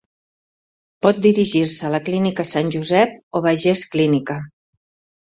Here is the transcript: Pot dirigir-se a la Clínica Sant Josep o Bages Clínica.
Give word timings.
Pot 1.07 1.19
dirigir-se 1.25 1.87
a 1.91 1.93
la 1.97 2.01
Clínica 2.09 2.49
Sant 2.55 2.75
Josep 2.79 3.17
o 3.41 3.47
Bages 3.49 3.89
Clínica. 3.97 4.43